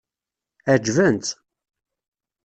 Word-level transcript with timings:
Ɛeǧben-tt? 0.71 1.29